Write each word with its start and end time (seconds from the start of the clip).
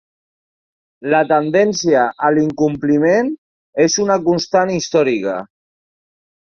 La 1.13 1.19
tendència 1.31 2.07
a 2.29 2.33
l’incompliment 2.37 3.31
és 3.89 4.01
una 4.07 4.21
constant 4.31 4.77
històrica. 4.81 5.41